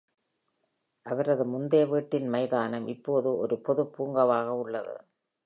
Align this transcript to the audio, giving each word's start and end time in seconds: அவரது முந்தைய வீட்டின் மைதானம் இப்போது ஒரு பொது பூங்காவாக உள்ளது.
அவரது 1.05 1.45
முந்தைய 1.45 1.85
வீட்டின் 1.85 2.27
மைதானம் 2.27 2.87
இப்போது 2.87 3.37
ஒரு 3.37 3.57
பொது 3.59 3.83
பூங்காவாக 3.97 4.49
உள்ளது. 4.57 4.95